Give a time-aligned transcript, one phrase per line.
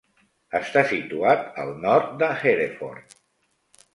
[0.59, 3.15] Està situat al nord de Hereford.